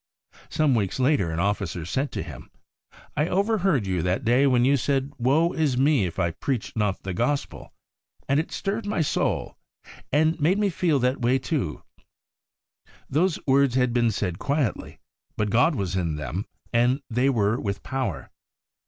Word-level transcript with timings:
Some 0.49 0.73
weeks 0.73 0.99
later 0.99 1.29
an 1.29 1.39
Officer 1.39 1.85
said 1.85 2.11
to 2.13 2.23
him,' 2.23 2.49
I 3.15 3.27
over 3.27 3.59
heard 3.59 3.85
you 3.85 4.01
that 4.01 4.25
day 4.25 4.47
when 4.47 4.65
you 4.65 4.75
said, 4.75 5.13
"Woe 5.19 5.53
is 5.53 5.77
me 5.77 6.07
if 6.07 6.17
I 6.17 6.31
preach 6.31 6.75
not 6.75 7.03
the 7.03 7.13
Gospel," 7.13 7.71
and 8.27 8.39
it 8.39 8.51
stirred 8.51 8.87
my 8.87 9.01
soul, 9.01 9.59
and 10.11 10.39
made 10.41 10.57
me 10.57 10.71
feel 10.71 10.97
that 10.97 11.21
way 11.21 11.37
too.' 11.37 11.83
Those 13.11 13.37
words 13.45 13.75
had 13.75 13.93
been 13.93 14.09
said 14.09 14.39
quietly, 14.39 14.97
but 15.37 15.51
God 15.51 15.75
was 15.75 15.95
in 15.95 16.15
them, 16.15 16.47
and 16.73 17.03
they 17.11 17.29
were 17.29 17.59
with 17.61 17.83
power. 17.83 18.31